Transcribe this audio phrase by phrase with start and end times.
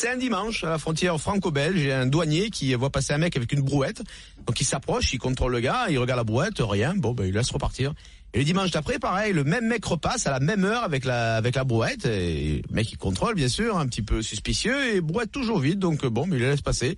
[0.00, 3.12] C'est un dimanche à la frontière franco-belge, il y a un douanier qui voit passer
[3.12, 4.02] un mec avec une brouette.
[4.46, 7.34] Donc il s'approche, il contrôle le gars, il regarde la brouette, rien, bon ben il
[7.34, 7.92] laisse repartir.
[8.32, 11.36] Et le dimanche d'après, pareil, le même mec repasse à la même heure avec la
[11.36, 12.06] avec la brouette.
[12.06, 15.78] Et le mec il contrôle bien sûr, un petit peu suspicieux, et brouette toujours vide,
[15.78, 16.96] donc bon, mais il laisse passer.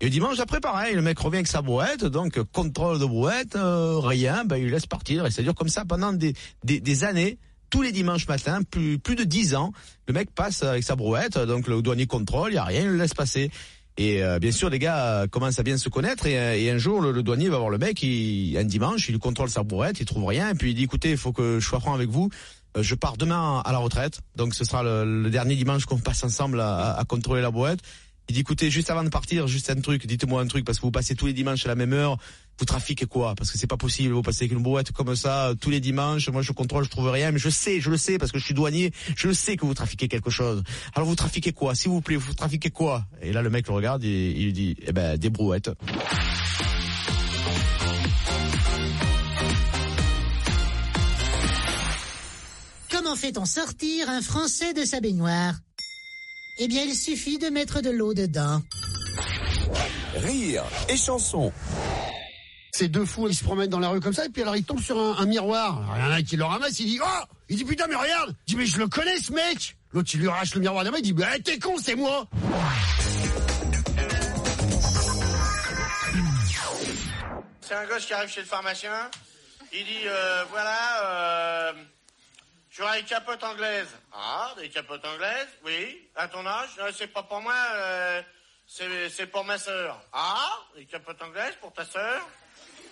[0.00, 3.54] Et le dimanche d'après, pareil, le mec revient avec sa brouette, donc contrôle de brouette,
[3.54, 5.24] euh, rien, ben il laisse partir.
[5.24, 7.38] Et ça dure comme ça pendant des, des, des années
[7.70, 9.72] tous les dimanches matins, plus, plus de 10 ans,
[10.06, 12.88] le mec passe avec sa brouette, donc le douanier contrôle, il y a rien, il
[12.88, 13.50] le laisse passer.
[13.96, 16.78] Et euh, bien sûr, les gars euh, commencent à bien se connaître et, euh, un
[16.78, 20.06] jour, le, douanier va voir le mec, il, un dimanche, il contrôle sa brouette, il
[20.06, 22.30] trouve rien, et puis il dit, écoutez, il faut que je sois franc avec vous,
[22.78, 26.24] je pars demain à la retraite, donc ce sera le, le dernier dimanche qu'on passe
[26.24, 27.80] ensemble à, à, contrôler la brouette.
[28.30, 30.82] Il dit, écoutez, juste avant de partir, juste un truc, dites-moi un truc, parce que
[30.82, 32.16] vous passez tous les dimanches à la même heure,
[32.60, 33.34] vous trafiquez quoi?
[33.34, 36.28] Parce que c'est pas possible, vous passez avec une brouette comme ça tous les dimanches,
[36.28, 38.44] moi je contrôle, je trouve rien, mais je sais, je le sais, parce que je
[38.44, 40.62] suis douanier, je le sais que vous trafiquez quelque chose.
[40.94, 41.74] Alors vous trafiquez quoi?
[41.74, 43.04] S'il vous plaît, vous trafiquez quoi?
[43.20, 45.70] Et là le mec le regarde et il lui dit, eh ben, des brouettes.
[52.92, 55.54] Comment fait-on sortir un Français de sa baignoire?
[56.62, 58.60] Eh bien, il suffit de mettre de l'eau dedans.
[60.14, 61.50] Rire et chanson.
[62.70, 64.64] Ces deux fous, ils se promènent dans la rue comme ça, et puis alors ils
[64.64, 65.90] tombent sur un, un miroir.
[65.90, 67.86] Alors, il y en a un qui le ramasse, il dit Oh Il dit Putain,
[67.86, 70.60] mais regarde Il dit Mais je le connais ce mec L'autre, il lui arrache le
[70.60, 72.26] miroir de la main, il dit Bah t'es con, c'est moi
[77.62, 79.10] C'est un gosse qui arrive chez le pharmacien.
[79.72, 81.49] Il dit euh, Voilà, euh,
[82.80, 83.88] j'aurais une capote anglaise.
[84.12, 86.08] Ah, des capotes anglaises Oui.
[86.16, 88.22] À ton âge Euh, C'est pas pour moi, euh,
[88.66, 90.00] c'est c'est pour ma sœur.
[90.12, 92.26] Ah, des capotes anglaises pour ta sœur?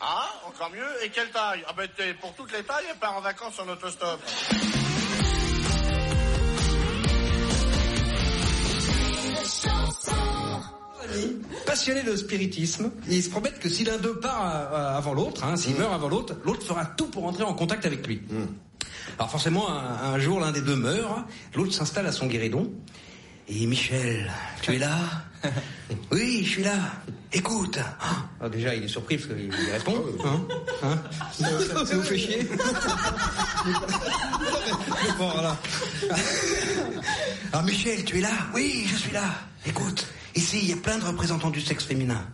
[0.01, 1.03] Ah, encore mieux.
[1.05, 1.65] Et quelle taille?
[1.67, 4.21] Ah ben t'es pour toutes les tailles, elle part en vacances en autostop.
[11.67, 15.57] passionné de spiritisme, ils se promettent que si l'un d'eux part euh, avant l'autre, hein,
[15.57, 18.23] s'il meurt avant l'autre, l'autre fera tout pour entrer en contact avec lui.
[19.19, 21.21] Alors forcément, un, un jour, l'un des deux meurt,
[21.55, 22.71] l'autre s'installe à son guéridon,
[23.49, 24.31] et Michel,
[24.61, 24.97] tu es là
[26.13, 26.77] Oui, je suis là.
[27.33, 27.79] Écoute.
[28.41, 30.03] Ah, déjà, il est surpris parce qu'il il répond.
[30.25, 30.41] Hein
[30.83, 30.99] Hein
[31.33, 32.49] ça, ça vous fait chier
[35.19, 35.57] Bon, voilà.
[37.53, 39.25] Alors Michel, tu es là Oui, je suis là.
[39.67, 42.27] Écoute, ici, il y a plein de représentants du sexe féminin.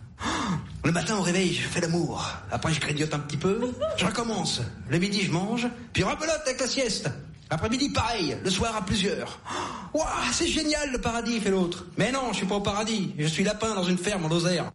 [0.85, 2.31] Le matin au réveil, je fais l'amour.
[2.51, 3.71] Après, je grignote un petit peu.
[3.97, 4.61] Je recommence.
[4.87, 5.67] Le midi, je mange.
[5.93, 7.09] Puis rebelote avec la sieste.
[7.49, 8.37] Après-midi, pareil.
[8.43, 9.39] Le soir, à plusieurs.
[9.95, 11.87] Waouh, c'est génial le paradis, fait l'autre.
[11.97, 13.15] Mais non, je suis pas au paradis.
[13.17, 14.71] Je suis lapin dans une ferme en Lozère.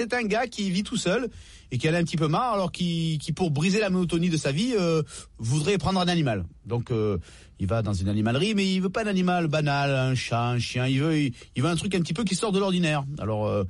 [0.00, 1.28] C'est un gars qui vit tout seul
[1.70, 4.50] et qui a un petit peu marre, alors qui, pour briser la monotonie de sa
[4.50, 5.02] vie, euh,
[5.38, 6.46] voudrait prendre un animal.
[6.64, 7.18] Donc euh,
[7.58, 10.58] il va dans une animalerie, mais il veut pas un animal banal, un chat, un
[10.58, 10.86] chien.
[10.86, 13.04] Il veut, il, veut un truc un petit peu qui sort de l'ordinaire.
[13.18, 13.64] Alors euh,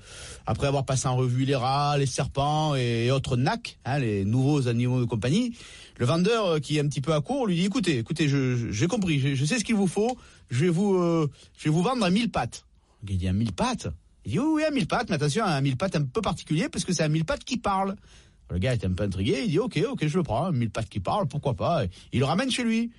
[0.46, 4.68] après avoir passé en revue les rats, les serpents et autres nacs, hein, les nouveaux
[4.68, 5.56] animaux de compagnie,
[5.98, 8.30] le vendeur qui est un petit peu à court lui dit écoutez, écoutez,
[8.70, 10.16] j'ai compris, je, sais ce qu'il vous faut,
[10.48, 10.96] je vais vous
[11.58, 12.64] je vais vous vendre un mille pattes.
[13.08, 13.88] Il dit un mille pattes?
[14.24, 16.84] Il dit oui, un mille pattes, mais attention, un mille pattes un peu particulier parce
[16.84, 17.96] que c'est un mille pattes qui parle.
[18.50, 20.70] Le gars est un peu intrigué, il dit ok, ok, je le prends, un mille
[20.70, 21.84] pattes qui parle, pourquoi pas.
[22.12, 22.90] Il le ramène chez lui.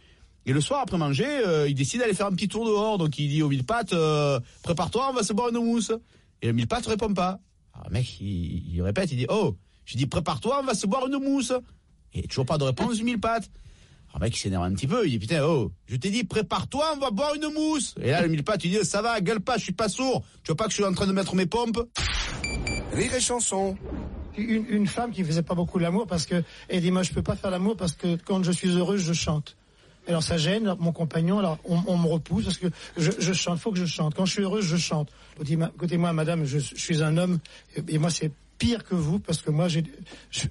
[0.45, 2.97] Et le soir, après manger, euh, il décide d'aller faire un petit tour dehors.
[2.97, 5.91] Donc il dit au mille pattes, euh, prépare-toi, on va se boire une mousse.
[6.41, 7.39] Et le mille pattes répond pas.
[7.73, 9.55] Alors le mec, il, répète, il dit oh,
[9.85, 11.53] je dis prépare-toi, on va se boire une mousse.
[12.13, 13.49] Et toujours pas de réponse du mille pattes.
[14.11, 16.25] Alors le mec, il s'énerve un petit peu, il dit putain, oh, je t'ai dit
[16.25, 17.95] prépare-toi, on va boire une mousse.
[18.01, 20.23] Et là, le mille pattes, il dit ça va, gueule pas, je suis pas sourd.
[20.43, 21.79] Tu vois pas que je suis en train de mettre mes pompes
[22.91, 23.77] Rire et chanson.
[24.37, 27.21] Une, une femme qui faisait pas beaucoup l'amour parce que elle dit moi je peux
[27.21, 29.55] pas faire l'amour parce que quand je suis heureuse je chante.
[30.07, 31.39] Alors ça gêne mon compagnon.
[31.39, 32.67] Alors on, on me repousse parce que
[32.97, 33.59] je, je chante.
[33.59, 34.13] Faut que je chante.
[34.15, 35.09] Quand je suis heureuse je chante.
[35.39, 37.39] Écoutez moi madame, je, je suis un homme
[37.77, 38.31] et, et moi c'est
[38.61, 39.83] pire que vous parce que moi j'ai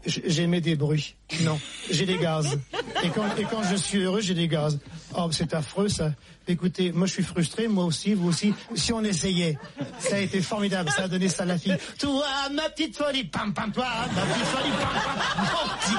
[0.04, 1.14] j'émets des bruits.
[1.42, 2.58] Non, j'ai des gaz.
[3.04, 4.80] Et quand, et quand je suis heureux, j'ai des gaz.
[5.16, 6.10] Oh, c'est affreux ça.
[6.48, 8.52] Écoutez, moi je suis frustré, moi aussi, vous aussi.
[8.74, 9.56] Si on essayait,
[10.00, 11.76] ça a été formidable, ça a donné ça à la fille.
[12.00, 15.18] Toi, ma petite folie, pam pam, toi, ma petite folie, pam pam.
[15.54, 15.94] Oh, petit.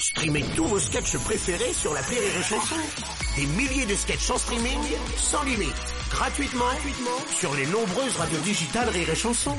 [0.00, 2.76] Streamez tous vos sketchs préférés sur la Rire et Chanson.
[3.36, 4.78] Des milliers de sketchs en streaming,
[5.16, 5.74] sans limite,
[6.08, 9.56] gratuitement, gratuitement sur les nombreuses radios digitales Rire et Chanson.